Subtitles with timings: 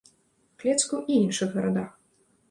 [0.61, 1.91] Клецку і іншых гарадах.